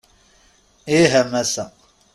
Ih 0.99 1.13
a 1.21 1.23
Massa. 1.31 1.65